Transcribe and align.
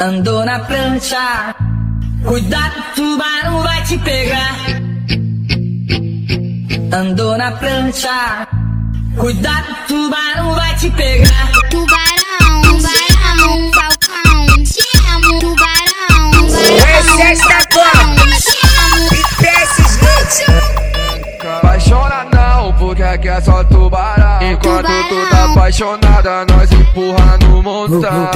Andou 0.00 0.44
na 0.44 0.60
prancha, 0.60 1.56
cuidado, 2.24 2.84
tubarão 2.94 3.62
vai 3.64 3.82
te 3.82 3.98
pegar. 3.98 4.56
Andou 6.92 7.36
na 7.36 7.50
prancha, 7.50 8.46
cuidado, 9.16 9.66
tubarão 9.88 10.54
vai 10.54 10.72
te 10.76 10.88
pegar. 10.90 11.50
Tubarão, 11.68 12.62
tubarão, 12.62 13.72
falcão, 13.72 14.62
te 14.62 14.84
amo, 15.16 15.38
tubarão. 15.40 16.46
Esse 16.46 17.22
é 17.22 17.32
Estacão, 17.32 18.14
e 19.10 19.42
desses 19.42 19.98
leite. 20.00 21.44
Apaixona 21.56 22.24
não, 22.32 22.72
porque 22.74 23.02
aqui 23.02 23.28
é 23.28 23.40
só 23.40 23.64
tubarão 23.64 24.17
Enquanto 24.78 25.08
tu 25.08 25.28
tá 25.28 25.44
apaixonada, 25.44 26.46
nós 26.46 26.70
empurra 26.70 27.36
no 27.38 27.60
montão 27.60 28.30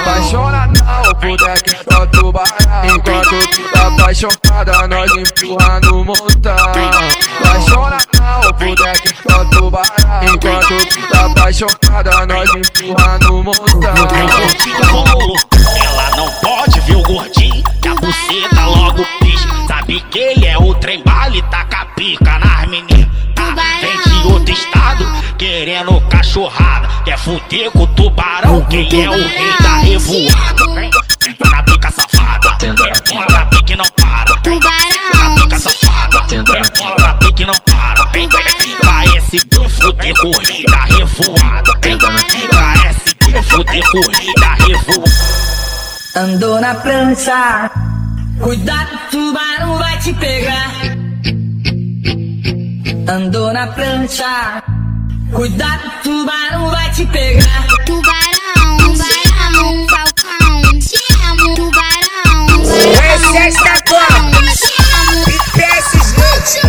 Apaixona 0.00 0.68
não, 0.68 1.14
porque 1.14 1.44
aqui 1.44 1.74
é 1.74 1.92
só 1.92 2.06
tubarão 2.06 2.84
Enquanto 2.84 3.48
tu 3.48 3.70
tá 3.72 3.88
apaixonada, 3.88 4.86
nós 4.86 5.10
empurra 5.10 5.80
no 5.80 6.04
montão 6.04 6.54
Apaixona 6.54 7.98
não, 8.16 8.52
porque 8.52 8.88
aqui 8.88 9.08
é 9.08 9.32
só 9.32 9.44
tubarão 9.46 10.24
Enquanto 10.32 10.86
tu 10.86 11.08
tá 11.08 11.26
apaixonada, 11.26 12.26
nós 12.26 12.50
empurra 12.54 13.18
no 13.18 13.42
montão 13.42 13.82
Ela 15.84 16.16
não 16.16 16.30
pode 16.42 16.80
ver 16.82 16.94
o 16.94 17.02
gordinho, 17.02 17.64
que 17.82 17.88
a 17.88 17.94
buceta 17.96 18.66
logo 18.66 19.04
pis. 19.18 19.40
Sabe 19.66 20.00
que 20.12 20.18
ele 20.20 20.46
é 20.46 20.56
o 20.56 20.72
trem 20.76 21.02
bala 21.02 21.36
e 21.36 21.42
taca 21.42 21.86
pica 21.96 22.38
nas 22.38 22.51
cachorrada. 26.32 26.88
Quer 27.04 27.18
fuder 27.18 27.70
com 27.72 27.80
o 27.80 27.86
tubarão, 27.88 28.64
quem 28.66 29.04
é 29.04 29.10
o 29.10 29.12
rei 29.12 29.52
da 29.60 29.76
revoada. 29.78 30.66
Vem 30.74 30.90
na 31.50 31.62
pica 31.62 31.90
safada, 31.90 32.56
bola 33.10 33.26
na 33.30 33.46
pique 33.46 33.76
não 33.76 33.84
para. 33.96 34.36
Vem 34.42 34.58
na 34.58 35.34
pica 35.36 35.58
safada, 35.58 36.20
bola 36.42 36.96
na 36.98 37.14
pique 37.14 37.44
não 37.44 37.54
para. 37.66 38.04
Vem, 38.12 38.28
vem, 38.28 38.76
parece 38.82 39.44
bufo 39.46 39.92
de 39.92 40.14
corrida 40.14 40.76
revoada. 40.86 41.78
Vem, 41.82 41.98
parece 41.98 43.14
bufo 43.20 43.64
de 43.64 43.82
corrida 43.82 44.54
revoada. 44.66 45.12
Andou 46.14 46.60
na 46.60 46.74
prancha, 46.74 47.70
cuidado, 48.40 48.98
tubarão 49.10 49.78
vai 49.78 49.98
te 49.98 50.12
pegar. 50.14 50.72
Andou 53.08 53.52
na 53.52 53.66
prancha, 53.68 54.62
cuidado, 55.32 55.90
tubarão 56.02 56.70
vai 56.70 56.90
te 56.90 57.06
pegar. 57.06 57.66
Tubarão, 57.86 58.76
tubarão, 58.78 59.86
falcão, 59.88 60.78
te 60.78 60.98
amo, 61.26 61.54
tubarão. 61.54 62.46
Esse 63.14 63.36
é 63.38 63.48
e 65.28 65.58
desses 65.58 66.16
leite. 66.16 66.60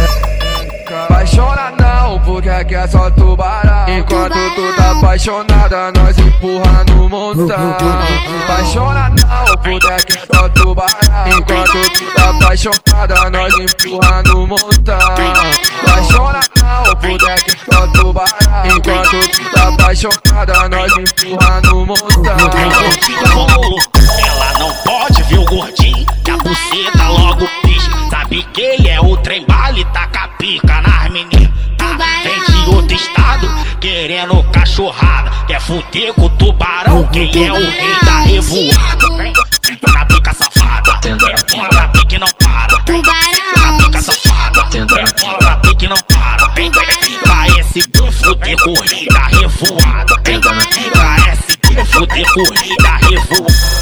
Apaixona 1.06 1.74
não, 1.80 2.20
porque 2.22 2.50
aqui 2.50 2.76
é 2.76 2.88
só 2.88 3.10
tubarão. 3.12 3.90
Enquanto 3.90 4.56
tu 4.56 4.76
tá 4.76 4.92
apaixonada, 4.92 5.92
nós 5.92 6.18
empurra 6.18 6.84
no 6.86 7.10
montão. 7.10 7.78
Apaixona 8.44 9.10
não, 9.10 9.58
porque 9.58 9.92
aqui 9.92 10.18
é 10.18 10.36
só 10.36 10.50
tubarão. 10.50 11.28
Enquanto 11.28 11.92
tu 11.94 12.06
tá 12.16 12.30
apaixonada, 12.30 13.30
nós 13.30 13.54
empurra 13.56 14.24
no 14.24 14.48
montão 14.48 15.63
nós 20.70 20.92
empurra 20.98 21.62
no 21.62 21.86
montão 21.86 22.24
Ela 24.26 24.60
não 24.60 24.74
pode 24.84 25.24
ver 25.24 25.40
o 25.40 25.46
gordinho, 25.46 26.06
que 26.24 26.32
a 26.32 26.38
buceta 26.38 27.10
logo 27.10 27.48
pis. 27.64 27.84
Sabe 28.10 28.44
que 28.54 28.62
ele 28.62 28.90
é 28.90 29.02
o 29.02 29.18
trem 29.18 29.46
bala 29.46 29.78
e 29.78 29.86
taca 29.86 30.28
pica 30.40 30.82
nas 30.82 31.12
meninas. 31.12 31.52
Vem 32.24 32.46
de 32.46 32.70
outro 32.70 32.96
estado, 32.96 33.48
querendo 33.82 34.44
cachorrada. 34.52 35.32
Quer 35.48 35.60
fuder 35.60 36.14
com 36.14 36.26
o 36.26 36.30
tubarão, 36.30 37.08
quem 37.08 37.30
é 37.46 37.52
o 37.52 37.56
rei 37.56 37.96
da 38.04 38.20
revoada. 38.22 39.10
Vem 39.18 39.34
na 39.94 40.06
pica 40.06 40.34
safada, 40.34 41.00
bola 41.50 41.70
na 41.74 41.88
pique 41.90 42.18
não 42.18 42.28
para. 42.40 42.78
Vem 42.86 43.02
na 43.92 44.02
safada, 44.02 44.64
bola 45.18 45.38
na 45.42 45.58
pique 45.58 45.88
não 45.88 45.98
para. 45.98 46.48
Vem, 46.50 46.72
parece 47.26 47.82
bufo 47.90 48.36
de 48.36 48.56
corrida 48.58 49.20
revoada 49.28 50.03
do 52.04 52.08
terror 52.08 52.54
da 52.82 52.98
revolução. 52.98 53.73